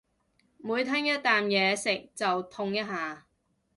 [0.57, 3.27] 每吞一啖嘢食就痛一下